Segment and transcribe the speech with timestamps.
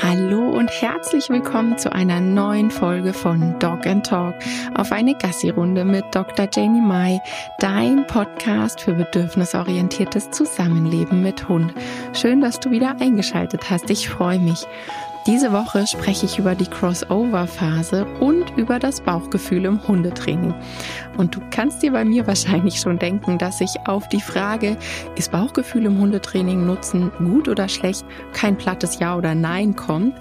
[0.00, 4.34] Hallo und herzlich willkommen zu einer neuen Folge von Dog and Talk
[4.74, 6.48] auf eine Gassi-Runde mit Dr.
[6.50, 7.20] Janie Mai,
[7.58, 11.74] dein Podcast für bedürfnisorientiertes Zusammenleben mit Hund.
[12.14, 13.90] Schön, dass du wieder eingeschaltet hast.
[13.90, 14.66] Ich freue mich.
[15.24, 20.52] Diese Woche spreche ich über die Crossover-Phase und über das Bauchgefühl im Hundetraining.
[21.16, 24.76] Und du kannst dir bei mir wahrscheinlich schon denken, dass ich auf die Frage,
[25.14, 30.16] ist Bauchgefühl im Hundetraining nutzen gut oder schlecht, kein plattes Ja oder Nein kommt,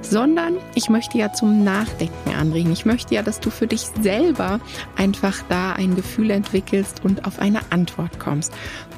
[0.00, 2.72] sondern ich möchte ja zum Nachdenken anregen.
[2.72, 4.60] Ich möchte ja, dass du für dich selber
[4.96, 8.52] einfach da ein Gefühl entwickelst und auf eine Antwort kommst.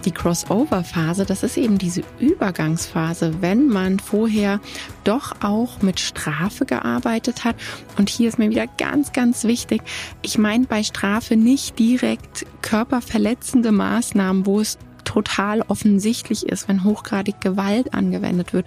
[0.05, 4.61] Die Crossover-Phase, das ist eben diese Übergangsphase, wenn man vorher
[5.05, 7.57] doch auch mit Strafe gearbeitet hat.
[7.99, 9.83] Und hier ist mir wieder ganz, ganz wichtig,
[10.23, 17.41] ich meine bei Strafe nicht direkt körperverletzende Maßnahmen, wo es total offensichtlich ist, wenn hochgradig
[17.41, 18.67] Gewalt angewendet wird.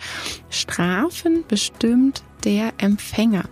[0.50, 3.44] Strafen bestimmt der Empfänger.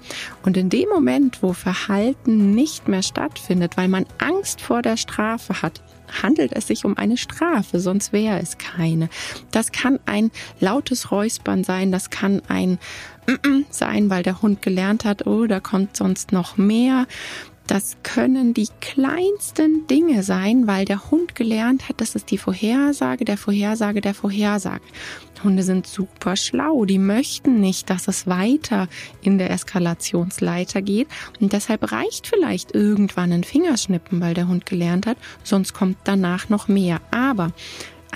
[0.43, 5.61] Und in dem Moment, wo Verhalten nicht mehr stattfindet, weil man Angst vor der Strafe
[5.61, 5.83] hat,
[6.23, 9.09] handelt es sich um eine Strafe, sonst wäre es keine.
[9.51, 12.79] Das kann ein lautes Räuspern sein, das kann ein
[13.69, 17.07] sein, weil der Hund gelernt hat, oh, da kommt sonst noch mehr.
[17.69, 23.25] Das können die kleinsten Dinge sein, weil der Hund gelernt hat, das ist die Vorhersage
[23.25, 24.81] der Vorhersage der Vorhersage.
[25.43, 28.87] Hunde sind super schlau, die möchten nicht, dass es weiter
[29.21, 31.09] in der Eskalationsleiter geht
[31.39, 36.49] und deshalb reicht vielleicht irgendwann ein Fingerschnippen, weil der Hund gelernt hat, sonst kommt danach
[36.49, 37.01] noch mehr.
[37.11, 37.51] Aber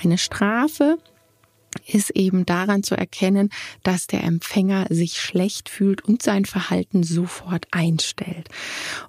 [0.03, 0.97] eine Strafe
[1.85, 3.49] ist eben daran zu erkennen,
[3.83, 8.49] dass der Empfänger sich schlecht fühlt und sein Verhalten sofort einstellt.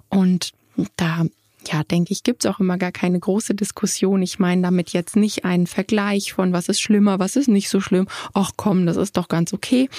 [0.09, 0.51] Und
[0.97, 1.25] da
[1.71, 4.21] ja, denke ich, gibt's auch immer gar keine große Diskussion.
[4.21, 7.79] Ich meine damit jetzt nicht einen Vergleich von, was ist schlimmer, was ist nicht so
[7.79, 8.07] schlimm.
[8.33, 9.89] Ach komm, das ist doch ganz okay.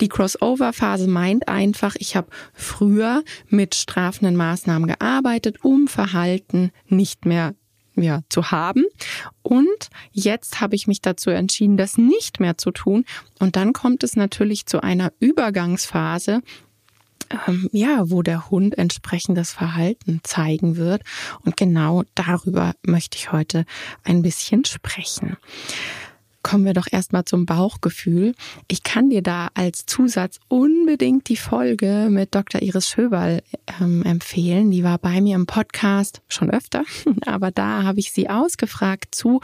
[0.00, 7.54] Die Crossover-Phase meint einfach, ich habe früher mit strafenden Maßnahmen gearbeitet, um Verhalten nicht mehr
[7.96, 8.84] ja, zu haben.
[9.42, 13.04] Und jetzt habe ich mich dazu entschieden, das nicht mehr zu tun.
[13.38, 16.42] Und dann kommt es natürlich zu einer Übergangsphase,
[17.46, 21.02] ähm, ja, wo der Hund entsprechendes Verhalten zeigen wird.
[21.44, 23.64] Und genau darüber möchte ich heute
[24.04, 25.36] ein bisschen sprechen
[26.44, 28.34] kommen wir doch erstmal zum Bauchgefühl.
[28.68, 32.62] Ich kann dir da als Zusatz unbedingt die Folge mit Dr.
[32.62, 33.42] Iris Schöberl
[33.80, 34.70] ähm, empfehlen.
[34.70, 36.84] Die war bei mir im Podcast schon öfter,
[37.26, 39.40] aber da habe ich sie ausgefragt zu,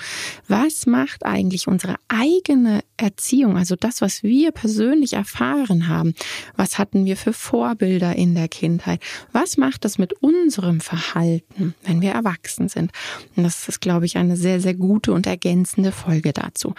[0.47, 6.15] was macht eigentlich unsere eigene Erziehung, also das, was wir persönlich erfahren haben.
[6.57, 9.01] Was hatten wir für Vorbilder in der Kindheit?
[9.33, 12.93] Was macht das mit unserem Verhalten, wenn wir erwachsen sind?
[13.37, 16.75] Und das ist, glaube ich, eine sehr, sehr gute und ergänzende Folge dazu.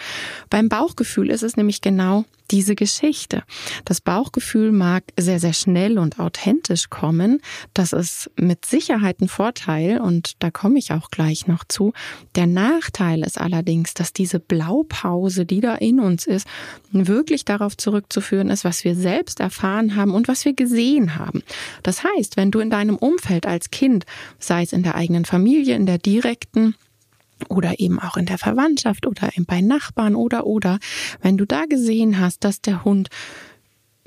[0.50, 3.44] Beim Bauchgefühl ist es nämlich genau diese Geschichte.
[3.86, 7.42] Das Bauchgefühl mag sehr, sehr schnell und authentisch kommen.
[7.74, 11.94] Das ist mit Sicherheit ein Vorteil und da komme ich auch gleich noch zu.
[12.36, 16.46] Der Nachteil ist allerdings, dass diese Blaupause, die da in uns ist,
[16.92, 21.44] wirklich darauf zurückzuführen ist, was wir selbst erfahren haben und was wir gesehen haben.
[21.84, 24.06] Das heißt, wenn du in deinem Umfeld als Kind,
[24.40, 26.76] sei es in der eigenen Familie, in der direkten,
[27.50, 30.80] oder eben auch in der Verwandtschaft oder bei Nachbarn oder oder,
[31.22, 33.10] wenn du da gesehen hast, dass der Hund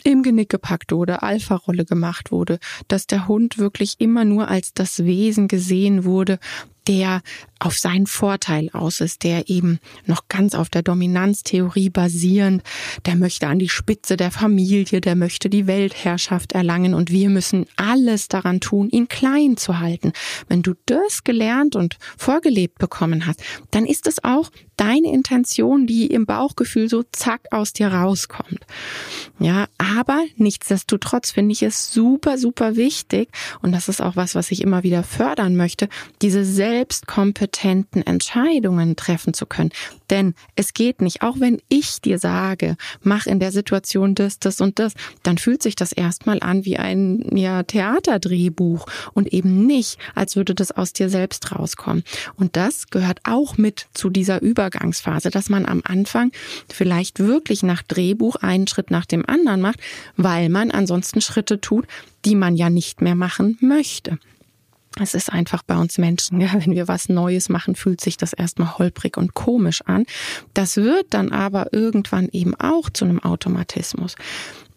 [0.02, 2.58] im Genick gepackt wurde, Alpha-Rolle gemacht wurde,
[2.88, 6.38] dass der Hund wirklich immer nur als das Wesen gesehen wurde,
[6.86, 7.22] der
[7.64, 12.62] auf seinen Vorteil aus ist, der eben noch ganz auf der Dominanztheorie basierend,
[13.06, 17.66] der möchte an die Spitze der Familie, der möchte die Weltherrschaft erlangen und wir müssen
[17.76, 20.12] alles daran tun, ihn klein zu halten.
[20.46, 26.06] Wenn du das gelernt und vorgelebt bekommen hast, dann ist es auch deine Intention, die
[26.06, 28.66] im Bauchgefühl so zack aus dir rauskommt.
[29.38, 33.28] Ja, aber nichtsdestotrotz finde ich es super, super wichtig
[33.62, 35.88] und das ist auch was, was ich immer wieder fördern möchte,
[36.22, 36.44] diese
[36.74, 39.70] selbstkompetenten Entscheidungen treffen zu können.
[40.10, 44.60] Denn es geht nicht, auch wenn ich dir sage, mach in der Situation das, das
[44.60, 49.98] und das, dann fühlt sich das erstmal an wie ein ja, Theaterdrehbuch und eben nicht,
[50.16, 52.02] als würde das aus dir selbst rauskommen.
[52.34, 56.32] Und das gehört auch mit zu dieser Übergangsphase, dass man am Anfang
[56.68, 59.78] vielleicht wirklich nach Drehbuch einen Schritt nach dem anderen macht,
[60.16, 61.86] weil man ansonsten Schritte tut,
[62.24, 64.18] die man ja nicht mehr machen möchte.
[65.00, 68.32] Es ist einfach bei uns Menschen, ja, wenn wir was Neues machen, fühlt sich das
[68.32, 70.04] erstmal holprig und komisch an.
[70.54, 74.16] Das wird dann aber irgendwann eben auch zu einem Automatismus.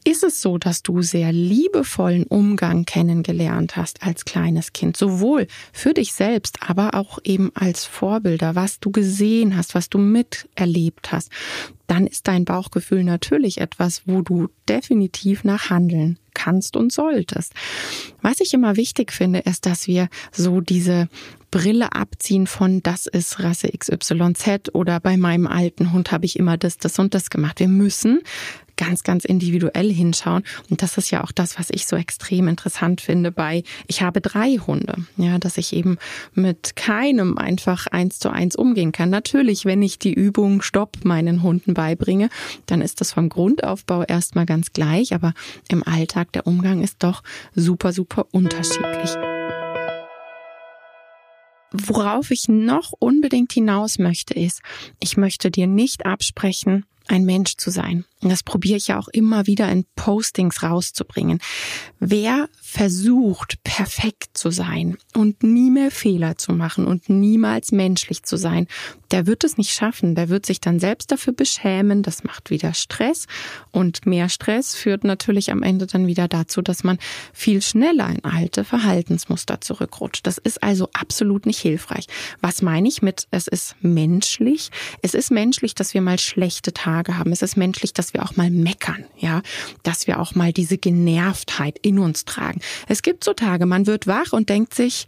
[0.03, 5.93] ist es so, dass du sehr liebevollen Umgang kennengelernt hast als kleines Kind, sowohl für
[5.93, 11.29] dich selbst, aber auch eben als Vorbilder, was du gesehen hast, was du miterlebt hast,
[11.87, 17.53] dann ist dein Bauchgefühl natürlich etwas, wo du definitiv nach handeln kannst und solltest.
[18.21, 21.09] Was ich immer wichtig finde, ist, dass wir so diese
[21.49, 26.57] Brille abziehen von das ist Rasse XYZ oder bei meinem alten Hund habe ich immer
[26.57, 27.59] das, das und das gemacht.
[27.59, 28.21] Wir müssen
[28.77, 30.43] ganz, ganz individuell hinschauen.
[30.69, 34.21] Und das ist ja auch das, was ich so extrem interessant finde bei, ich habe
[34.21, 35.97] drei Hunde, ja, dass ich eben
[36.33, 39.09] mit keinem einfach eins zu eins umgehen kann.
[39.09, 42.29] Natürlich, wenn ich die Übung Stopp meinen Hunden beibringe,
[42.67, 45.33] dann ist das vom Grundaufbau erstmal ganz gleich, aber
[45.69, 47.23] im Alltag der Umgang ist doch
[47.55, 49.11] super, super unterschiedlich.
[51.71, 54.61] Worauf ich noch unbedingt hinaus möchte, ist,
[54.99, 58.05] ich möchte dir nicht absprechen, ein Mensch zu sein.
[58.21, 61.39] Das probiere ich ja auch immer wieder in Postings rauszubringen.
[61.99, 68.37] Wer versucht, perfekt zu sein und nie mehr Fehler zu machen und niemals menschlich zu
[68.37, 68.67] sein,
[69.11, 70.15] der wird es nicht schaffen.
[70.15, 72.03] Der wird sich dann selbst dafür beschämen.
[72.03, 73.25] Das macht wieder Stress.
[73.71, 76.97] Und mehr Stress führt natürlich am Ende dann wieder dazu, dass man
[77.33, 80.27] viel schneller in alte Verhaltensmuster zurückrutscht.
[80.27, 82.07] Das ist also absolut nicht hilfreich.
[82.41, 84.69] Was meine ich mit, es ist menschlich?
[85.01, 87.31] Es ist menschlich, dass wir mal schlechte Tage haben.
[87.31, 89.41] Es ist menschlich, dass dass wir auch mal meckern, ja,
[89.83, 92.61] dass wir auch mal diese Genervtheit in uns tragen.
[92.87, 95.07] Es gibt so Tage, man wird wach und denkt sich,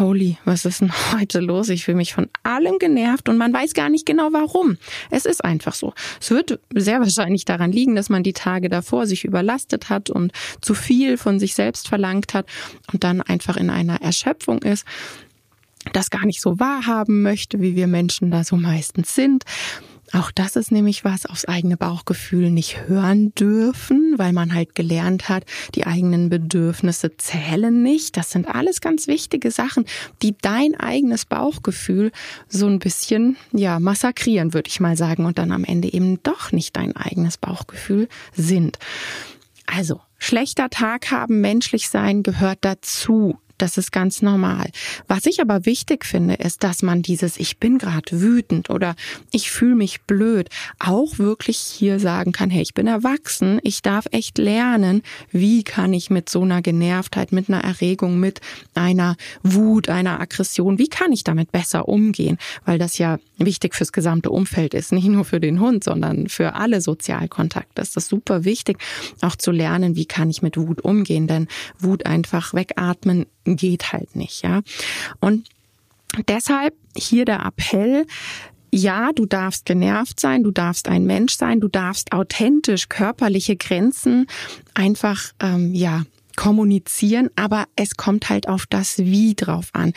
[0.00, 1.68] Holy, was ist denn heute los?
[1.68, 4.78] Ich fühle mich von allem genervt und man weiß gar nicht genau warum.
[5.12, 5.94] Es ist einfach so.
[6.20, 10.32] Es wird sehr wahrscheinlich daran liegen, dass man die Tage davor sich überlastet hat und
[10.60, 12.46] zu viel von sich selbst verlangt hat
[12.92, 14.84] und dann einfach in einer Erschöpfung ist,
[15.92, 19.44] das gar nicht so wahrhaben möchte, wie wir Menschen da so meistens sind.
[20.14, 25.28] Auch das ist nämlich was aufs eigene Bauchgefühl nicht hören dürfen, weil man halt gelernt
[25.28, 25.44] hat,
[25.74, 28.16] die eigenen Bedürfnisse zählen nicht.
[28.16, 29.86] Das sind alles ganz wichtige Sachen,
[30.22, 32.12] die dein eigenes Bauchgefühl
[32.48, 36.52] so ein bisschen, ja, massakrieren, würde ich mal sagen, und dann am Ende eben doch
[36.52, 38.78] nicht dein eigenes Bauchgefühl sind.
[39.66, 43.36] Also, schlechter Tag haben, menschlich sein gehört dazu.
[43.58, 44.70] Das ist ganz normal.
[45.06, 48.96] Was ich aber wichtig finde, ist, dass man dieses Ich bin gerade wütend oder
[49.30, 50.48] ich fühle mich blöd
[50.78, 55.92] auch wirklich hier sagen kann, hey, ich bin erwachsen, ich darf echt lernen, wie kann
[55.92, 58.40] ich mit so einer Genervtheit, mit einer Erregung, mit
[58.74, 62.38] einer Wut, einer Aggression, wie kann ich damit besser umgehen?
[62.64, 66.54] Weil das ja wichtig fürs gesamte Umfeld ist, nicht nur für den Hund, sondern für
[66.54, 67.72] alle Sozialkontakte.
[67.74, 68.78] Das ist super wichtig,
[69.20, 71.48] auch zu lernen, wie kann ich mit Wut umgehen, denn
[71.78, 74.62] Wut einfach wegatmen geht halt nicht, ja.
[75.20, 75.48] Und
[76.28, 78.06] deshalb hier der Appell,
[78.72, 84.26] ja, du darfst genervt sein, du darfst ein Mensch sein, du darfst authentisch körperliche Grenzen
[84.74, 86.02] einfach ähm, ja
[86.36, 89.92] kommunizieren, aber es kommt halt auf das Wie drauf an.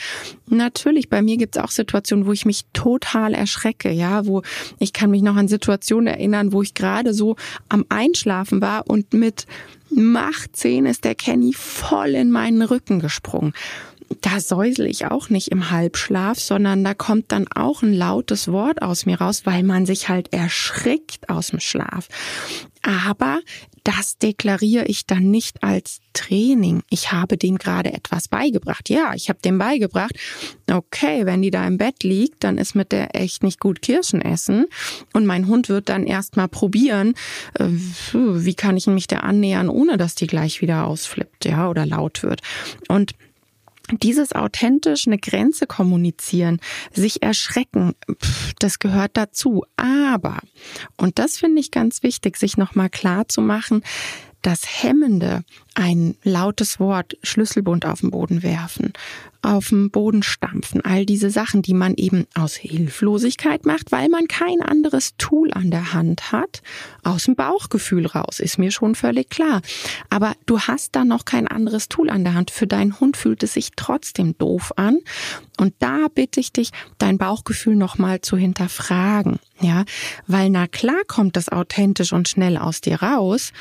[0.47, 4.43] Natürlich, bei mir gibt es auch Situationen, wo ich mich total erschrecke, ja, wo
[4.79, 7.35] ich kann mich noch an Situationen erinnern, wo ich gerade so
[7.69, 9.47] am Einschlafen war und mit
[9.89, 13.54] Macht 10 ist der Kenny voll in meinen Rücken gesprungen.
[14.21, 18.81] Da säusel ich auch nicht im Halbschlaf, sondern da kommt dann auch ein lautes Wort
[18.81, 22.07] aus mir raus, weil man sich halt erschrickt aus dem Schlaf.
[22.81, 23.39] Aber
[23.83, 26.83] das deklariere ich dann nicht als Training.
[26.89, 28.89] Ich habe dem gerade etwas beigebracht.
[28.89, 30.13] Ja, ich habe dem beigebracht,
[30.69, 34.21] okay, wenn die da im Bett liegt, dann ist mit der echt nicht gut Kirschen
[34.21, 34.65] essen.
[35.13, 37.13] Und mein Hund wird dann erstmal probieren,
[37.60, 37.65] äh,
[38.13, 42.24] wie kann ich mich der annähern, ohne dass die gleich wieder ausflippt, ja, oder laut
[42.24, 42.41] wird.
[42.89, 43.15] Und
[43.91, 46.60] dieses authentisch eine Grenze kommunizieren,
[46.94, 47.94] sich erschrecken,
[48.60, 49.63] das gehört dazu.
[49.75, 50.39] Aber,
[50.98, 53.84] und das finde ich ganz wichtig, sich nochmal klar zu machen,
[54.41, 55.44] das Hemmende,
[55.77, 58.93] ein lautes Wort, Schlüsselbund auf den Boden werfen,
[59.43, 64.27] auf den Boden stampfen, all diese Sachen, die man eben aus Hilflosigkeit macht, weil man
[64.27, 66.63] kein anderes Tool an der Hand hat,
[67.03, 69.62] aus dem Bauchgefühl raus, ist mir schon völlig klar.
[70.10, 72.50] Aber du hast da noch kein anderes Tool an der Hand.
[72.50, 74.98] Für deinen Hund fühlt es sich trotzdem doof an.
[75.60, 79.38] Und da bitte ich dich, dein Bauchgefühl nochmal zu hinterfragen.
[79.62, 79.86] Ja,
[80.25, 83.53] weil na klar kommt das authentisch und schnell aus dir raus.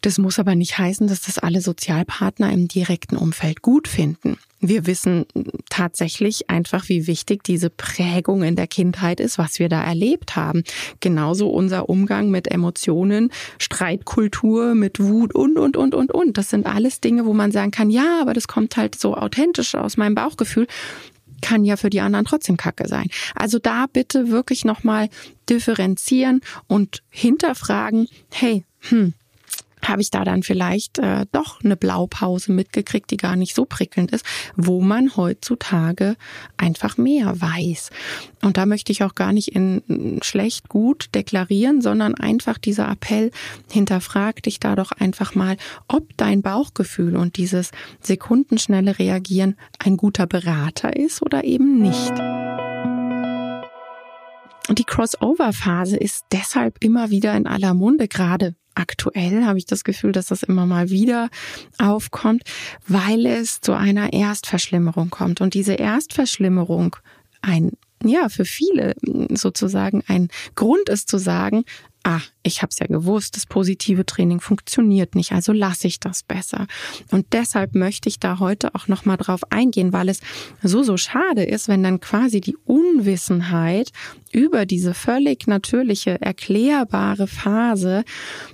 [0.00, 4.38] Das muss aber nicht heißen, dass das alle Sozialpartner im direkten Umfeld gut finden.
[4.60, 5.26] Wir wissen
[5.68, 10.64] tatsächlich einfach, wie wichtig diese Prägung in der Kindheit ist, was wir da erlebt haben.
[11.00, 16.38] Genauso unser Umgang mit Emotionen, Streitkultur, mit Wut und, und, und, und, und.
[16.38, 19.74] Das sind alles Dinge, wo man sagen kann, ja, aber das kommt halt so authentisch
[19.74, 20.66] aus meinem Bauchgefühl
[21.42, 23.08] kann ja für die anderen trotzdem Kacke sein.
[23.34, 25.10] Also da bitte wirklich nochmal
[25.50, 29.12] differenzieren und hinterfragen, hey, hm,
[29.88, 34.12] habe ich da dann vielleicht äh, doch eine Blaupause mitgekriegt, die gar nicht so prickelnd
[34.12, 34.24] ist,
[34.56, 36.16] wo man heutzutage
[36.56, 37.90] einfach mehr weiß.
[38.42, 43.30] Und da möchte ich auch gar nicht in schlecht gut deklarieren, sondern einfach dieser Appell,
[43.70, 45.56] hinterfrag dich da doch einfach mal,
[45.88, 52.12] ob dein Bauchgefühl und dieses sekundenschnelle Reagieren ein guter Berater ist oder eben nicht.
[54.68, 59.84] Und die Crossover-Phase ist deshalb immer wieder in aller Munde, gerade aktuell habe ich das
[59.84, 61.28] Gefühl, dass das immer mal wieder
[61.78, 62.42] aufkommt,
[62.86, 65.40] weil es zu einer Erstverschlimmerung kommt.
[65.40, 66.96] Und diese Erstverschlimmerung
[67.42, 67.72] ein
[68.04, 68.94] ja, für viele
[69.30, 71.64] sozusagen ein Grund ist zu sagen,
[72.06, 76.22] ah, ich habe es ja gewusst, das positive Training funktioniert nicht, also lasse ich das
[76.22, 76.68] besser.
[77.10, 80.20] Und deshalb möchte ich da heute auch noch mal drauf eingehen, weil es
[80.62, 83.90] so so schade ist, wenn dann quasi die Unwissenheit
[84.30, 88.04] über diese völlig natürliche erklärbare Phase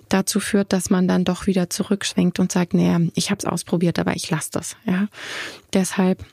[0.09, 3.99] dazu führt, dass man dann doch wieder zurückschwenkt und sagt, naja, ich habe es ausprobiert,
[3.99, 5.09] aber ich lasse das, ja.
[5.75, 6.25] Deshalb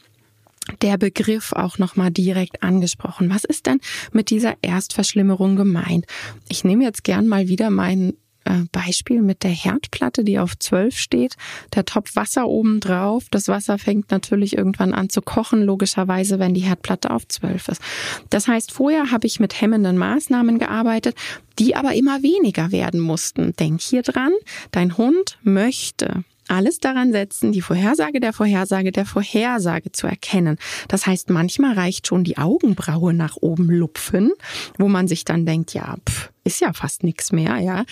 [0.81, 3.29] der Begriff auch nochmal direkt angesprochen.
[3.29, 3.79] Was ist denn
[4.11, 6.05] mit dieser Erstverschlimmerung gemeint?
[6.49, 8.13] Ich nehme jetzt gern mal wieder mein
[8.45, 11.35] äh, Beispiel mit der Herdplatte, die auf 12 steht,
[11.75, 13.25] der Topf Wasser oben drauf.
[13.31, 17.81] Das Wasser fängt natürlich irgendwann an zu kochen, logischerweise, wenn die Herdplatte auf 12 ist.
[18.29, 21.15] Das heißt, vorher habe ich mit hemmenden Maßnahmen gearbeitet,
[21.59, 23.53] die aber immer weniger werden mussten.
[23.59, 24.31] Denk hier dran,
[24.71, 30.58] dein Hund möchte alles daran setzen, die Vorhersage der Vorhersage der Vorhersage zu erkennen.
[30.88, 34.32] Das heißt, manchmal reicht schon die Augenbraue nach oben lupfen,
[34.77, 37.86] wo man sich dann denkt, ja, pff, ist ja fast nichts mehr, ja.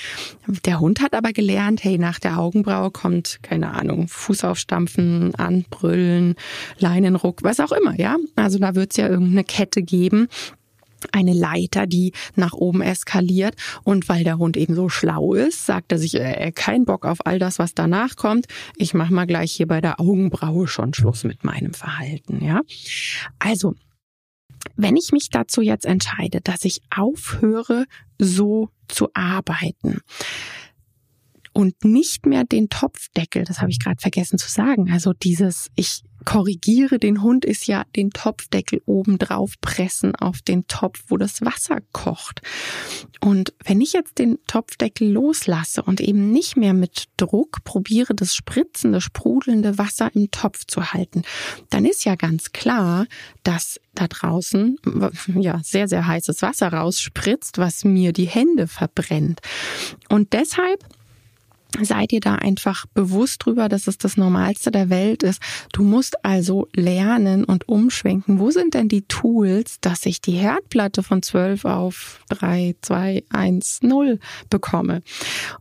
[0.65, 6.35] Der Hund hat aber gelernt, hey, nach der Augenbraue kommt, keine Ahnung, Fuß aufstampfen, anbrüllen,
[6.79, 8.17] Leinenruck, was auch immer, ja.
[8.35, 10.27] Also da wird es ja irgendeine Kette geben,
[11.11, 13.55] eine Leiter, die nach oben eskaliert.
[13.83, 17.25] Und weil der Hund eben so schlau ist, sagt er sich, äh, kein Bock auf
[17.25, 18.47] all das, was danach kommt.
[18.75, 22.43] Ich mache mal gleich hier bei der Augenbraue schon Schluss mit meinem Verhalten.
[22.43, 22.61] Ja,
[23.39, 23.75] also
[24.75, 27.85] wenn ich mich dazu jetzt entscheide, dass ich aufhöre,
[28.19, 30.01] so zu arbeiten,
[31.57, 34.91] und nicht mehr den Topfdeckel, das habe ich gerade vergessen zu sagen.
[34.91, 40.67] Also dieses, ich korrigiere den Hund ist ja den Topfdeckel oben drauf pressen auf den
[40.67, 42.43] Topf, wo das Wasser kocht.
[43.21, 48.35] Und wenn ich jetzt den Topfdeckel loslasse und eben nicht mehr mit Druck probiere, das
[48.35, 51.23] spritzende, sprudelnde Wasser im Topf zu halten,
[51.71, 53.07] dann ist ja ganz klar,
[53.41, 54.77] dass da draußen
[55.33, 59.39] ja sehr, sehr heißes Wasser rausspritzt, was mir die Hände verbrennt.
[60.09, 60.85] Und deshalb
[61.81, 65.41] Seid ihr da einfach bewusst drüber, dass es das Normalste der Welt ist.
[65.73, 68.39] Du musst also lernen und umschwenken.
[68.39, 73.79] Wo sind denn die Tools, dass ich die Herdplatte von 12 auf 3, 2, 1,
[73.83, 74.19] 0
[74.49, 75.03] bekomme?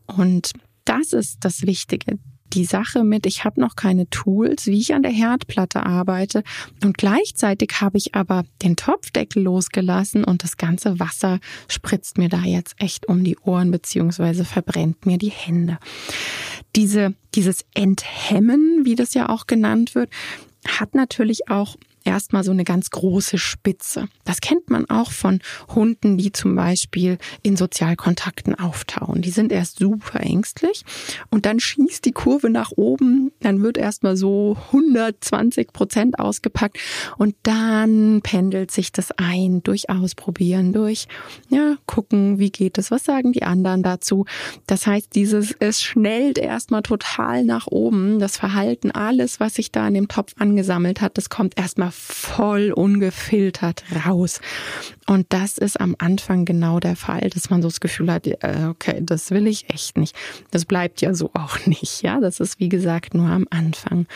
[0.06, 0.52] Und
[0.84, 2.18] das ist das Wichtige
[2.52, 6.42] die Sache mit, ich habe noch keine Tools, wie ich an der Herdplatte arbeite
[6.84, 11.38] und gleichzeitig habe ich aber den Topfdeckel losgelassen und das ganze Wasser
[11.68, 15.78] spritzt mir da jetzt echt um die Ohren beziehungsweise verbrennt mir die Hände.
[16.74, 20.10] Diese, dieses Enthemmen, wie das ja auch genannt wird,
[20.66, 24.08] hat natürlich auch erstmal so eine ganz große Spitze.
[24.24, 25.40] Das kennt man auch von
[25.74, 29.22] Hunden, die zum Beispiel in Sozialkontakten auftauen.
[29.22, 30.84] Die sind erst super ängstlich
[31.30, 36.78] und dann schießt die Kurve nach oben, dann wird erstmal so 120 Prozent ausgepackt
[37.18, 41.08] und dann pendelt sich das ein durch Ausprobieren, durch
[41.48, 44.24] ja, gucken, wie geht es, was sagen die anderen dazu.
[44.66, 48.18] Das heißt, dieses, es schnellt erstmal total nach oben.
[48.18, 52.72] Das Verhalten, alles, was sich da in dem Topf angesammelt hat, das kommt erstmal voll
[52.72, 54.40] ungefiltert raus.
[55.06, 58.26] Und das ist am Anfang genau der Fall, dass man so das Gefühl hat,
[58.68, 60.14] okay, das will ich echt nicht.
[60.50, 62.02] Das bleibt ja so auch nicht.
[62.02, 64.06] Ja, das ist wie gesagt nur am Anfang.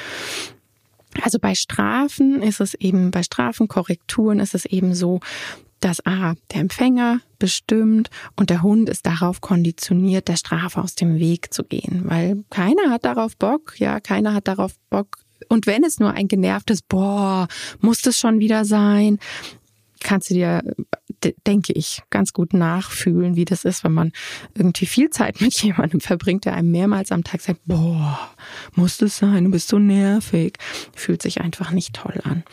[1.22, 5.20] Also bei Strafen ist es eben, bei Strafenkorrekturen ist es eben so,
[5.80, 11.18] dass A, der Empfänger bestimmt und der Hund ist darauf konditioniert, der Strafe aus dem
[11.18, 15.84] Weg zu gehen, weil keiner hat darauf Bock, ja, keiner hat darauf Bock, und wenn
[15.84, 17.48] es nur ein genervtes, boah,
[17.80, 19.18] muss das schon wieder sein,
[20.00, 20.62] kannst du dir,
[21.46, 24.12] denke ich, ganz gut nachfühlen, wie das ist, wenn man
[24.54, 28.18] irgendwie viel Zeit mit jemandem verbringt, der einem mehrmals am Tag sagt, boah,
[28.74, 30.56] muss das sein, du bist so nervig.
[30.94, 32.44] Fühlt sich einfach nicht toll an.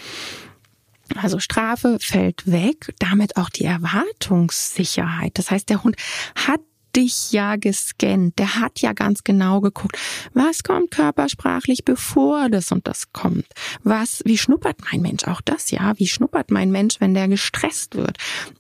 [1.15, 5.37] Also Strafe fällt weg, damit auch die Erwartungssicherheit.
[5.37, 5.95] Das heißt, der Hund
[6.35, 6.59] hat
[6.97, 8.37] dich ja gescannt.
[8.39, 9.97] Der hat ja ganz genau geguckt,
[10.33, 13.45] was kommt körpersprachlich, bevor das und das kommt.
[13.83, 15.25] Was, wie schnuppert mein Mensch?
[15.25, 15.93] Auch das, ja.
[15.97, 18.17] Wie schnuppert mein Mensch, wenn der gestresst wird?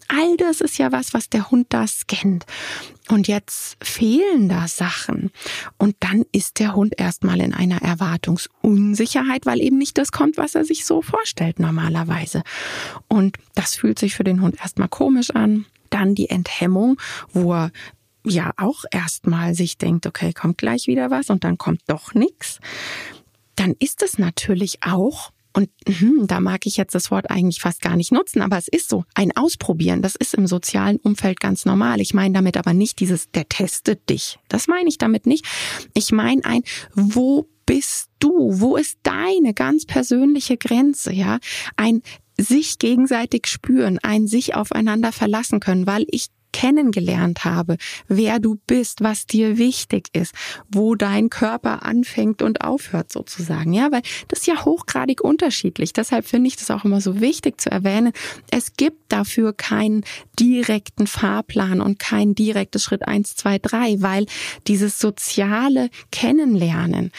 [0.07, 2.45] All das ist ja was, was der Hund da scannt.
[3.09, 5.31] Und jetzt fehlen da Sachen.
[5.77, 10.55] Und dann ist der Hund erstmal in einer Erwartungsunsicherheit, weil eben nicht das kommt, was
[10.55, 12.43] er sich so vorstellt normalerweise.
[13.07, 15.65] Und das fühlt sich für den Hund erstmal komisch an.
[15.89, 16.99] Dann die Enthemmung,
[17.31, 17.71] wo er
[18.29, 22.59] ja auch erstmal sich denkt, okay, kommt gleich wieder was und dann kommt doch nichts.
[23.55, 27.81] Dann ist es natürlich auch und hm, da mag ich jetzt das Wort eigentlich fast
[27.81, 31.65] gar nicht nutzen, aber es ist so, ein Ausprobieren, das ist im sozialen Umfeld ganz
[31.65, 31.99] normal.
[31.99, 34.37] Ich meine damit aber nicht dieses, der testet dich.
[34.49, 35.45] Das meine ich damit nicht.
[35.95, 36.61] Ich meine ein,
[36.93, 38.51] wo bist du?
[38.59, 41.11] Wo ist deine ganz persönliche Grenze?
[41.11, 41.39] Ja,
[41.75, 42.03] ein
[42.39, 47.77] sich gegenseitig spüren, ein sich aufeinander verlassen können, weil ich kennengelernt habe,
[48.07, 50.33] wer du bist, was dir wichtig ist,
[50.69, 53.73] wo dein Körper anfängt und aufhört sozusagen.
[53.73, 55.93] Ja, weil das ist ja hochgradig unterschiedlich.
[55.93, 58.11] Deshalb finde ich das auch immer so wichtig zu erwähnen.
[58.51, 60.03] Es gibt dafür keinen
[60.39, 64.25] direkten Fahrplan und kein direktes Schritt eins, zwei, drei, weil
[64.67, 67.11] dieses soziale Kennenlernen,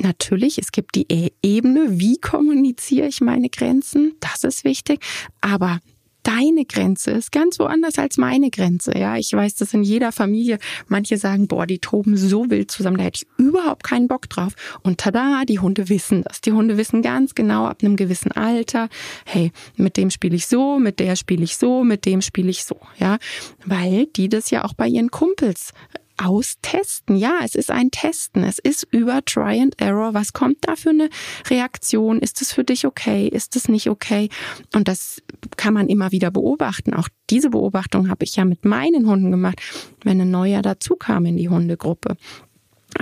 [0.00, 1.06] Natürlich, es gibt die
[1.42, 5.00] Ebene, wie kommuniziere ich meine Grenzen, das ist wichtig,
[5.40, 5.78] aber
[6.22, 8.96] deine Grenze ist ganz woanders als meine Grenze.
[8.96, 10.58] Ja, ich weiß das in jeder Familie.
[10.88, 14.54] Manche sagen, boah, die toben so wild zusammen, da hätte ich überhaupt keinen Bock drauf.
[14.82, 16.40] Und tada, die Hunde wissen das.
[16.40, 18.88] Die Hunde wissen ganz genau ab einem gewissen Alter,
[19.26, 22.64] hey, mit dem spiele ich so, mit der spiele ich so, mit dem spiele ich
[22.64, 22.76] so.
[22.98, 23.18] Ja,
[23.64, 25.72] weil die das ja auch bei ihren Kumpels
[26.16, 27.16] austesten.
[27.16, 28.44] Ja, es ist ein Testen.
[28.44, 30.14] Es ist über Try and Error.
[30.14, 31.08] Was kommt da für eine
[31.48, 32.18] Reaktion?
[32.18, 33.28] Ist es für dich okay?
[33.28, 34.28] Ist es nicht okay?
[34.74, 35.22] Und das
[35.56, 36.94] kann man immer wieder beobachten.
[36.94, 39.60] Auch diese Beobachtung habe ich ja mit meinen Hunden gemacht,
[40.04, 42.16] wenn ein neuer dazu kam in die Hundegruppe.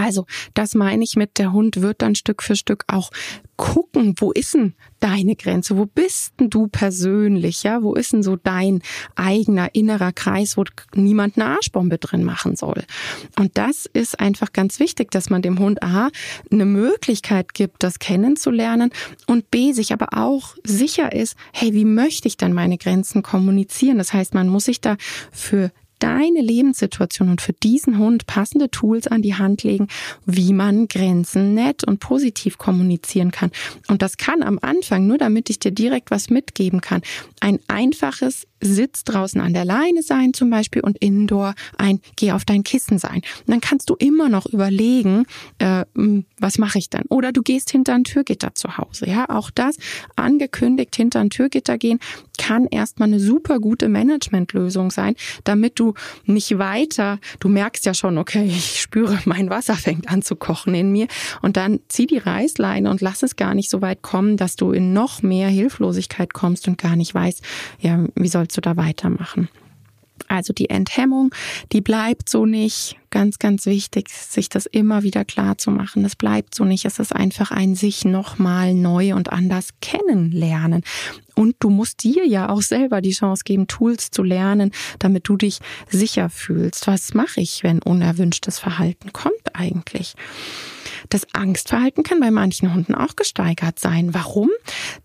[0.00, 3.10] Also, das meine ich mit, der Hund wird dann Stück für Stück auch
[3.58, 5.76] gucken, wo ist denn deine Grenze?
[5.76, 7.64] Wo bist denn du persönlich?
[7.64, 8.80] Ja, wo ist denn so dein
[9.14, 10.64] eigener innerer Kreis, wo
[10.94, 12.84] niemand eine Arschbombe drin machen soll?
[13.38, 16.08] Und das ist einfach ganz wichtig, dass man dem Hund A
[16.50, 18.92] eine Möglichkeit gibt, das kennenzulernen
[19.26, 23.98] und B sich aber auch sicher ist, hey, wie möchte ich dann meine Grenzen kommunizieren?
[23.98, 24.96] Das heißt, man muss sich da
[25.30, 29.86] für deine Lebenssituation und für diesen Hund passende Tools an die Hand legen,
[30.26, 33.50] wie man Grenzen nett und positiv kommunizieren kann.
[33.88, 37.02] Und das kann am Anfang, nur damit ich dir direkt was mitgeben kann,
[37.40, 42.44] ein einfaches Sitz draußen an der Leine sein zum Beispiel und indoor ein Geh auf
[42.44, 43.22] dein Kissen sein.
[43.46, 45.24] Und dann kannst du immer noch überlegen,
[45.58, 45.84] äh,
[46.38, 47.04] was mache ich dann?
[47.08, 49.08] Oder du gehst hinter ein Türgitter zu Hause.
[49.08, 49.76] Ja, auch das
[50.16, 51.98] angekündigt hinter ein Türgitter gehen
[52.40, 55.92] kann erstmal eine super gute Managementlösung sein, damit du
[56.24, 60.74] nicht weiter, du merkst ja schon, okay, ich spüre, mein Wasser fängt an zu kochen
[60.74, 61.06] in mir
[61.42, 64.72] und dann zieh die Reißleine und lass es gar nicht so weit kommen, dass du
[64.72, 67.42] in noch mehr Hilflosigkeit kommst und gar nicht weißt,
[67.78, 69.48] ja, wie soll sollst du da weitermachen.
[70.28, 71.34] Also die Enthemmung,
[71.72, 72.96] die bleibt so nicht.
[73.10, 76.04] Ganz, ganz wichtig, sich das immer wieder klar zu machen.
[76.04, 76.84] Das bleibt so nicht.
[76.84, 80.84] Es ist einfach ein sich nochmal neu und anders kennenlernen.
[81.34, 85.36] Und du musst dir ja auch selber die Chance geben, Tools zu lernen, damit du
[85.36, 86.86] dich sicher fühlst.
[86.86, 90.14] Was mache ich, wenn unerwünschtes Verhalten kommt eigentlich?
[91.08, 94.12] Das Angstverhalten kann bei manchen Hunden auch gesteigert sein.
[94.12, 94.50] Warum?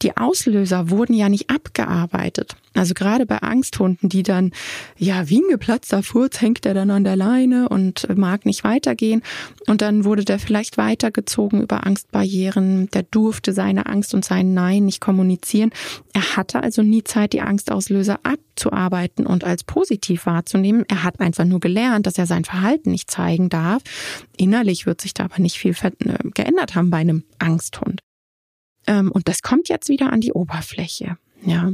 [0.01, 2.57] Die Auslöser wurden ja nicht abgearbeitet.
[2.73, 4.51] Also gerade bei Angsthunden, die dann,
[4.97, 9.21] ja, wie ein geplatzter Furz hängt er dann an der Leine und mag nicht weitergehen.
[9.67, 12.89] Und dann wurde der vielleicht weitergezogen über Angstbarrieren.
[12.91, 15.71] Der durfte seine Angst und sein Nein nicht kommunizieren.
[16.13, 20.85] Er hatte also nie Zeit, die Angstauslöser abzuarbeiten und als positiv wahrzunehmen.
[20.87, 23.81] Er hat einfach nur gelernt, dass er sein Verhalten nicht zeigen darf.
[24.37, 25.91] Innerlich wird sich da aber nicht viel äh,
[26.33, 28.01] geändert haben bei einem Angsthund.
[28.87, 31.17] Ähm, und das kommt jetzt wieder an die Oberfläche.
[31.45, 31.71] Ja,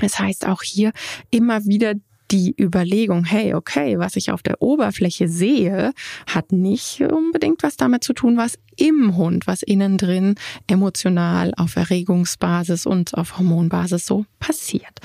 [0.00, 0.92] es heißt auch hier
[1.30, 1.94] immer wieder
[2.32, 5.92] die Überlegung, hey, okay, was ich auf der Oberfläche sehe,
[6.26, 11.76] hat nicht unbedingt was damit zu tun, was im Hund, was innen drin emotional auf
[11.76, 15.00] Erregungsbasis und auf Hormonbasis so passiert.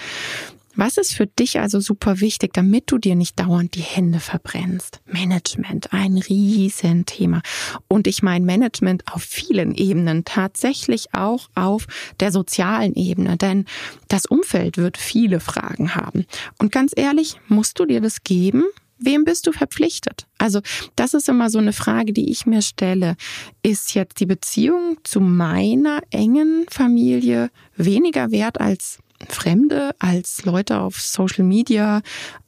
[0.78, 5.02] Was ist für dich also super wichtig, damit du dir nicht dauernd die Hände verbrennst?
[5.08, 7.42] Management, ein Riesenthema.
[7.88, 11.88] Und ich meine Management auf vielen Ebenen, tatsächlich auch auf
[12.20, 13.66] der sozialen Ebene, denn
[14.08, 16.28] das Umfeld wird viele Fragen haben.
[16.60, 18.64] Und ganz ehrlich, musst du dir das geben?
[19.00, 20.28] Wem bist du verpflichtet?
[20.38, 20.62] Also
[20.96, 23.16] das ist immer so eine Frage, die ich mir stelle.
[23.64, 29.00] Ist jetzt die Beziehung zu meiner engen Familie weniger wert als
[29.30, 32.02] Fremde, als Leute auf Social Media,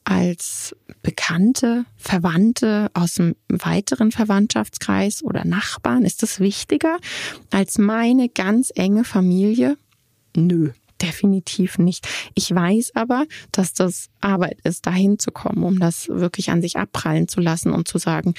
[0.03, 6.03] als Bekannte, Verwandte aus einem weiteren Verwandtschaftskreis oder Nachbarn?
[6.03, 6.97] Ist das wichtiger
[7.51, 9.77] als meine ganz enge Familie?
[10.35, 12.07] Nö, definitiv nicht.
[12.35, 16.77] Ich weiß aber, dass das Arbeit ist, dahin zu kommen, um das wirklich an sich
[16.77, 18.33] abprallen zu lassen und zu sagen,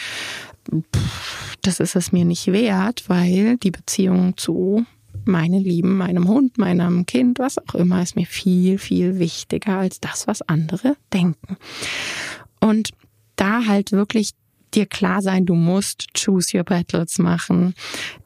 [0.71, 4.87] pff, das ist es mir nicht wert, weil die Beziehung zu
[5.27, 10.01] meinen Lieben, meinem Hund, meinem Kind, was auch immer, ist mir viel, viel wichtiger als
[10.01, 11.57] das, was andere denken.
[12.61, 12.91] Und
[13.37, 14.33] da halt wirklich
[14.75, 17.75] dir klar sein, du musst choose your battles machen.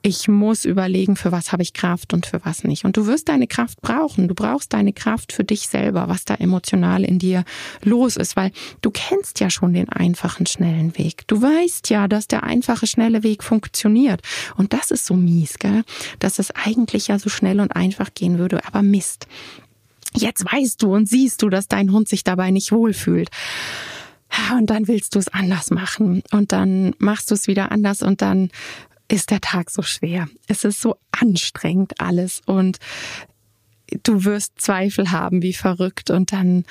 [0.03, 2.85] Ich muss überlegen, für was habe ich Kraft und für was nicht.
[2.85, 4.29] Und du wirst deine Kraft brauchen.
[4.29, 7.45] Du brauchst deine Kraft für dich selber, was da emotional in dir
[7.83, 8.53] los ist, weil
[8.83, 11.27] du kennst ja schon den einfachen, schnellen Weg.
[11.27, 14.21] Du weißt ja, dass der einfache, schnelle Weg funktioniert.
[14.57, 15.85] Und das ist so mies, gell?
[16.19, 19.27] Dass es eigentlich ja so schnell und einfach gehen würde, aber Mist.
[20.17, 23.31] Jetzt weißt du und siehst du, dass dein Hund sich dabei nicht wohlfühlt
[24.57, 28.23] und dann willst du es anders machen und dann machst du es wieder anders und
[28.23, 28.51] dann
[29.09, 30.29] ist der Tag so schwer.
[30.47, 32.79] Es ist so anstrengend alles und
[34.03, 36.65] du wirst Zweifel haben wie verrückt und dann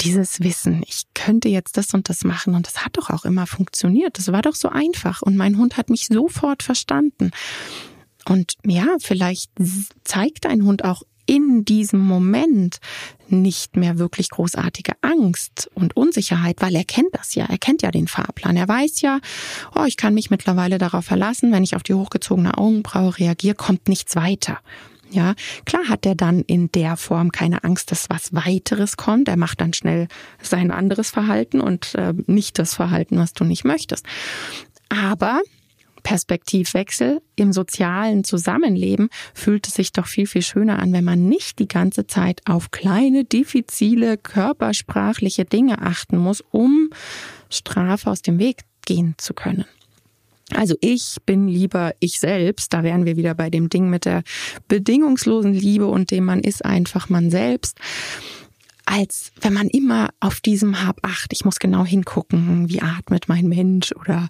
[0.00, 3.46] dieses Wissen, ich könnte jetzt das und das machen und das hat doch auch immer
[3.46, 4.16] funktioniert.
[4.18, 7.32] Das war doch so einfach und mein Hund hat mich sofort verstanden.
[8.28, 9.50] Und ja, vielleicht
[10.04, 12.78] zeigt dein Hund auch in diesem Moment
[13.28, 17.90] nicht mehr wirklich großartige Angst und Unsicherheit, weil er kennt das ja, er kennt ja
[17.90, 18.56] den Fahrplan.
[18.56, 19.20] Er weiß ja,
[19.76, 23.88] oh, ich kann mich mittlerweile darauf verlassen, wenn ich auf die hochgezogene Augenbraue reagiere, kommt
[23.88, 24.58] nichts weiter.
[25.10, 29.28] Ja, klar hat er dann in der Form keine Angst, dass was weiteres kommt.
[29.28, 30.08] Er macht dann schnell
[30.42, 34.06] sein anderes Verhalten und äh, nicht das Verhalten, was du nicht möchtest.
[34.88, 35.40] Aber
[36.08, 41.58] Perspektivwechsel im sozialen Zusammenleben fühlt es sich doch viel, viel schöner an, wenn man nicht
[41.58, 46.88] die ganze Zeit auf kleine, diffizile, körpersprachliche Dinge achten muss, um
[47.50, 49.66] Strafe aus dem Weg gehen zu können.
[50.54, 54.22] Also ich bin lieber ich selbst, da wären wir wieder bei dem Ding mit der
[54.66, 57.78] bedingungslosen Liebe und dem man ist einfach man selbst
[58.88, 63.46] als wenn man immer auf diesem Hab acht, ich muss genau hingucken, wie atmet mein
[63.46, 64.28] Mensch oder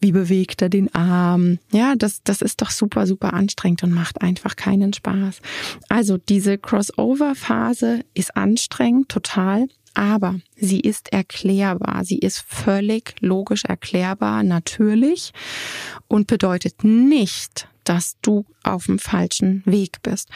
[0.00, 1.58] wie bewegt er den Arm.
[1.72, 5.40] Ja, das, das ist doch super, super anstrengend und macht einfach keinen Spaß.
[5.88, 9.66] Also diese Crossover-Phase ist anstrengend, total.
[9.94, 12.04] Aber sie ist erklärbar.
[12.04, 15.32] Sie ist völlig logisch erklärbar, natürlich
[16.06, 20.28] und bedeutet nicht, dass du auf dem falschen Weg bist.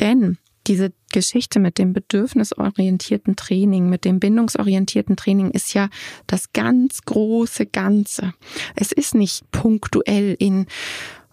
[0.00, 0.36] Denn
[0.70, 5.88] diese Geschichte mit dem bedürfnisorientierten Training, mit dem bindungsorientierten Training ist ja
[6.28, 8.34] das ganz große Ganze.
[8.76, 10.66] Es ist nicht punktuell in,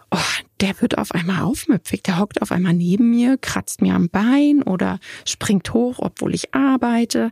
[0.09, 0.17] oh,
[0.59, 4.63] der wird auf einmal aufmüpfig, der hockt auf einmal neben mir, kratzt mir am Bein
[4.63, 7.31] oder springt hoch, obwohl ich arbeite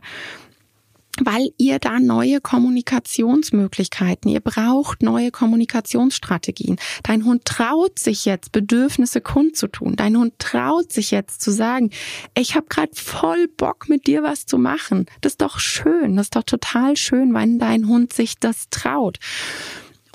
[1.24, 6.76] weil ihr da neue Kommunikationsmöglichkeiten, ihr braucht neue Kommunikationsstrategien.
[7.02, 9.96] Dein Hund traut sich jetzt, Bedürfnisse kundzutun.
[9.96, 11.90] Dein Hund traut sich jetzt zu sagen,
[12.36, 15.06] ich habe gerade voll Bock mit dir was zu machen.
[15.20, 19.18] Das ist doch schön, das ist doch total schön, wenn dein Hund sich das traut.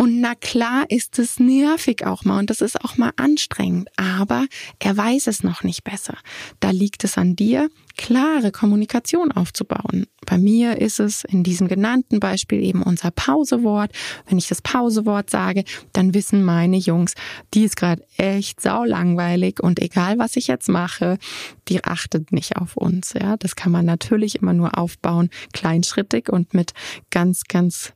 [0.02, 4.48] Und na klar ist es nervig auch mal und das ist auch mal anstrengend, aber
[4.80, 6.18] er weiß es noch nicht besser.
[6.60, 10.08] Da liegt es an dir, klare Kommunikation aufzubauen.
[10.26, 13.92] Bei mir ist es in diesem genannten Beispiel eben unser Pausewort.
[14.28, 17.14] Wenn ich das Pausewort sage, dann wissen meine Jungs,
[17.54, 21.20] die ist gerade echt saulangweilig und egal was ich jetzt mache,
[21.68, 23.14] die achtet nicht auf uns.
[23.14, 26.74] Ja, das kann man natürlich immer nur aufbauen, kleinschrittig und mit
[27.12, 27.94] ganz, ganz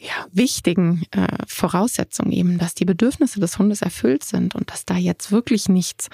[0.00, 4.96] ja, wichtigen äh, Voraussetzungen eben, dass die Bedürfnisse des Hundes erfüllt sind und dass da
[4.96, 6.08] jetzt wirklich nichts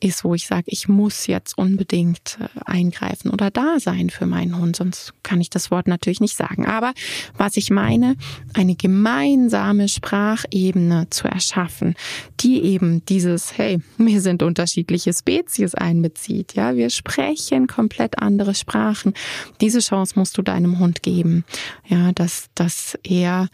[0.00, 4.58] ist, wo ich sage, ich muss jetzt unbedingt äh, eingreifen oder da sein für meinen
[4.58, 6.66] Hund, sonst kann ich das Wort natürlich nicht sagen.
[6.66, 6.92] Aber
[7.36, 8.16] was ich meine,
[8.54, 11.94] eine gemeinsame Sprachebene zu erschaffen,
[12.40, 19.12] die eben dieses, hey, wir sind unterschiedliche Spezies einbezieht, ja, wir sprechen komplett andere Sprachen.
[19.60, 21.44] Diese Chance musst du deinem Hund geben,
[21.86, 23.48] ja, dass, dass er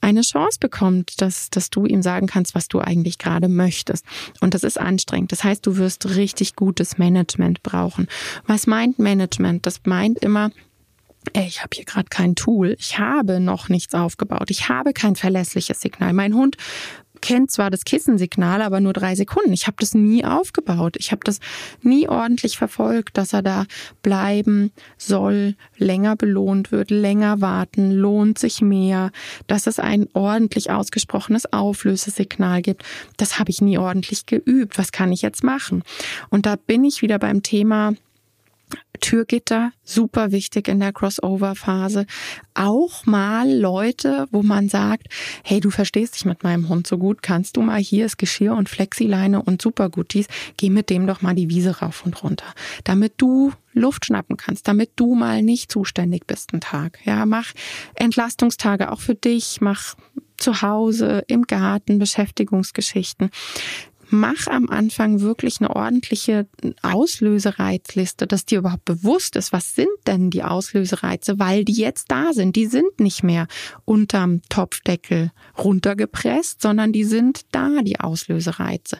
[0.00, 4.04] eine Chance bekommt, dass, dass du ihm sagen kannst, was du eigentlich gerade möchtest.
[4.40, 5.32] Und das ist anstrengend.
[5.32, 8.06] Das heißt, du wirst richtig gutes Management brauchen.
[8.46, 9.66] Was meint Management?
[9.66, 10.50] Das meint immer,
[11.32, 15.16] ey, ich habe hier gerade kein Tool, ich habe noch nichts aufgebaut, ich habe kein
[15.16, 16.12] verlässliches Signal.
[16.12, 16.56] Mein Hund
[17.20, 19.52] kennt zwar das Kissensignal, aber nur drei Sekunden.
[19.52, 20.96] Ich habe das nie aufgebaut.
[20.98, 21.40] Ich habe das
[21.82, 23.66] nie ordentlich verfolgt, dass er da
[24.02, 29.10] bleiben soll, länger belohnt wird, länger warten, lohnt sich mehr,
[29.46, 32.84] dass es ein ordentlich ausgesprochenes Auflösesignal gibt.
[33.16, 34.78] Das habe ich nie ordentlich geübt.
[34.78, 35.82] Was kann ich jetzt machen?
[36.30, 37.94] Und da bin ich wieder beim Thema
[39.00, 42.06] Türgitter, super wichtig in der Crossover-Phase.
[42.54, 45.08] Auch mal Leute, wo man sagt,
[45.44, 48.54] hey, du verstehst dich mit meinem Hund so gut, kannst du mal hier ist Geschirr
[48.54, 50.26] und Flexileine und super Gutties,
[50.56, 52.46] geh mit dem doch mal die Wiese rauf und runter,
[52.84, 56.98] damit du Luft schnappen kannst, damit du mal nicht zuständig bist einen Tag.
[57.04, 57.52] Ja, mach
[57.94, 59.94] Entlastungstage auch für dich, mach
[60.36, 63.30] zu Hause, im Garten, Beschäftigungsgeschichten
[64.10, 66.46] mach am Anfang wirklich eine ordentliche
[66.82, 72.32] Auslösereizliste, dass dir überhaupt bewusst ist, was sind denn die Auslösereize, weil die jetzt da
[72.32, 72.56] sind.
[72.56, 73.46] Die sind nicht mehr
[73.84, 78.98] unterm Topfdeckel runtergepresst, sondern die sind da, die Auslösereize.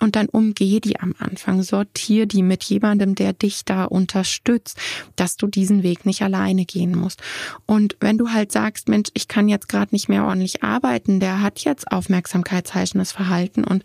[0.00, 4.78] Und dann umgeh die am Anfang, sortier die mit jemandem, der dich da unterstützt,
[5.16, 7.22] dass du diesen Weg nicht alleine gehen musst.
[7.66, 11.42] Und wenn du halt sagst, Mensch, ich kann jetzt gerade nicht mehr ordentlich arbeiten, der
[11.42, 13.82] hat jetzt aufmerksamkeitsheischendes Verhalten und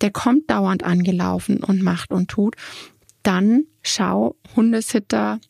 [0.00, 2.56] der kommt dauernd angelaufen und macht und tut,
[3.22, 5.40] dann schau Hundesitter,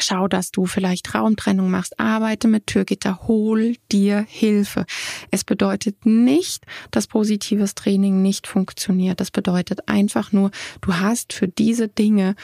[0.00, 4.86] Schau, dass du vielleicht Raumtrennung machst, arbeite mit Türgitter, hol dir Hilfe.
[5.30, 9.20] Es bedeutet nicht, dass positives Training nicht funktioniert.
[9.20, 10.50] Das bedeutet einfach nur,
[10.82, 12.36] du hast für diese Dinge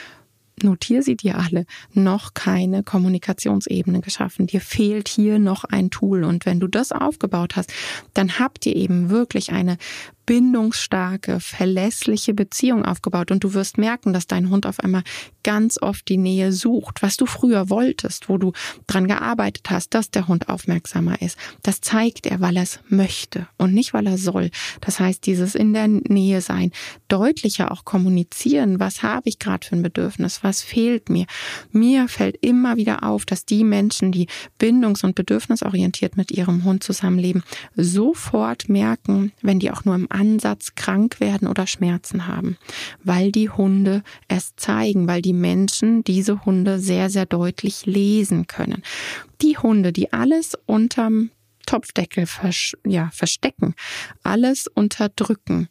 [0.62, 4.46] notier sie dir alle, noch keine Kommunikationsebene geschaffen.
[4.46, 6.24] Dir fehlt hier noch ein Tool.
[6.24, 7.72] Und wenn du das aufgebaut hast,
[8.14, 9.78] dann habt ihr eben wirklich eine
[10.26, 15.02] bindungsstarke, verlässliche Beziehung aufgebaut und du wirst merken, dass dein Hund auf einmal
[15.42, 18.52] ganz oft die Nähe sucht, was du früher wolltest, wo du
[18.86, 21.38] dran gearbeitet hast, dass der Hund aufmerksamer ist.
[21.62, 24.50] Das zeigt er, weil er es möchte und nicht, weil er soll.
[24.80, 26.72] Das heißt, dieses in der Nähe sein,
[27.08, 31.26] deutlicher auch kommunizieren, was habe ich gerade für ein Bedürfnis, was fehlt mir.
[31.70, 34.26] Mir fällt immer wieder auf, dass die Menschen, die
[34.58, 37.42] bindungs- und bedürfnisorientiert mit ihrem Hund zusammenleben,
[37.76, 42.56] sofort merken, wenn die auch nur im Ansatz krank werden oder Schmerzen haben,
[43.02, 48.82] weil die Hunde es zeigen, weil die Menschen diese Hunde sehr, sehr deutlich lesen können.
[49.42, 51.30] Die Hunde, die alles unterm
[51.66, 53.74] Topfdeckel vers ja, verstecken,
[54.22, 55.68] alles unterdrücken,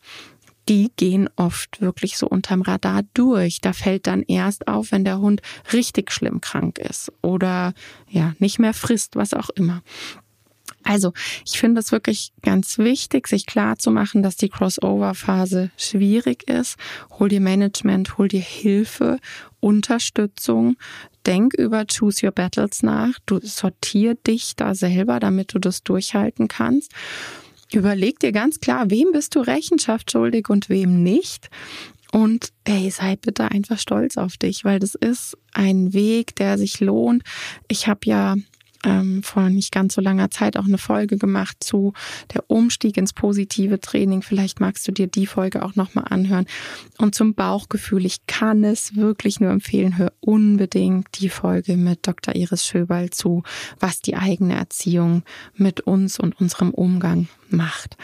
[0.69, 3.59] die gehen oft wirklich so unterm Radar durch.
[3.59, 5.41] Da fällt dann erst auf, wenn der Hund
[5.73, 7.73] richtig schlimm krank ist oder
[8.09, 9.83] ja, nicht mehr frisst, was auch immer.
[10.83, 11.13] Also,
[11.45, 16.77] ich finde es wirklich ganz wichtig, sich klar zu machen, dass die Crossover-Phase schwierig ist.
[17.19, 19.19] Hol dir Management, hol dir Hilfe,
[19.59, 20.75] Unterstützung.
[21.25, 23.13] Denk über Choose Your Battles nach.
[23.25, 26.91] Du sortier dich da selber, damit du das durchhalten kannst.
[27.71, 31.49] Überleg dir ganz klar, wem bist du Rechenschaft schuldig und wem nicht.
[32.11, 36.79] Und hey, sei bitte einfach stolz auf dich, weil das ist ein Weg, der sich
[36.79, 37.23] lohnt.
[37.67, 38.35] Ich habe ja
[38.83, 41.93] ähm, vor nicht ganz so langer Zeit auch eine Folge gemacht zu
[42.33, 44.21] der Umstieg ins positive Training.
[44.21, 46.45] Vielleicht magst du dir die Folge auch nochmal anhören.
[46.97, 52.35] Und zum Bauchgefühl, ich kann es wirklich nur empfehlen, hör unbedingt die Folge mit Dr.
[52.35, 53.43] Iris Schöberl zu,
[53.79, 55.23] was die eigene Erziehung
[55.55, 57.97] mit uns und unserem Umgang macht.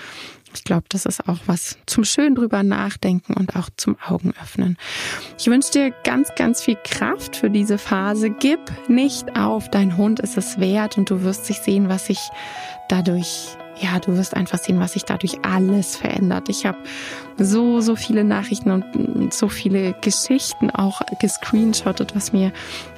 [0.53, 4.77] Ich glaube, das ist auch was zum schön drüber nachdenken und auch zum Augen öffnen.
[5.37, 8.29] Ich wünsche dir ganz, ganz viel Kraft für diese Phase.
[8.31, 9.69] Gib nicht auf.
[9.69, 12.19] Dein Hund ist es wert und du wirst sich sehen, was sich
[12.87, 16.49] dadurch ja, du wirst einfach sehen, was sich dadurch alles verändert.
[16.49, 16.77] Ich habe
[17.45, 22.51] so, so viele Nachrichten und so viele Geschichten auch gescreenshottet, was mir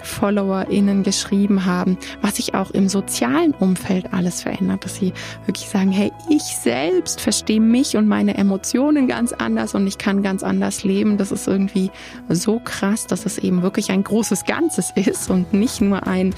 [0.04, 5.14] FollowerInnen geschrieben haben, was sich auch im sozialen Umfeld alles verändert, dass sie
[5.46, 10.24] wirklich sagen, hey, ich selbst verstehe mich und meine Emotionen ganz anders und ich kann
[10.24, 11.18] ganz anders leben.
[11.18, 11.92] Das ist irgendwie
[12.30, 16.34] so krass, dass es eben wirklich ein großes Ganzes ist und nicht nur ein,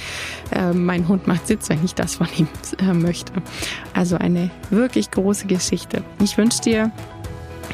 [0.52, 2.48] äh, mein Hund macht Sitz, wenn ich das von ihm
[2.80, 3.34] äh, möchte.
[3.94, 6.04] Also eine wirklich große Geschichte.
[6.22, 6.92] Ich wünsche dir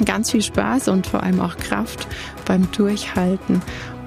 [0.05, 2.07] ganz viel Spaß und vor allem auch Kraft
[2.45, 3.61] beim Durchhalten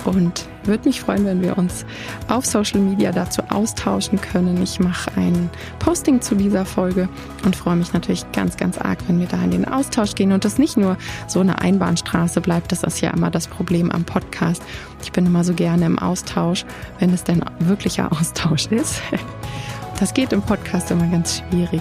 [0.05, 1.85] und würde mich freuen, wenn wir uns
[2.29, 4.63] auf Social Media dazu austauschen können.
[4.63, 7.09] Ich mache ein Posting zu dieser Folge
[7.45, 10.45] und freue mich natürlich ganz, ganz arg, wenn wir da in den Austausch gehen und
[10.45, 12.73] das nicht nur so eine Einbahnstraße bleibt.
[12.73, 14.63] Das ist ja immer das Problem am Podcast.
[15.03, 16.65] Ich bin immer so gerne im Austausch,
[16.99, 19.01] wenn es denn wirklicher Austausch ist.
[19.99, 21.81] Das geht im Podcast immer ganz schwierig.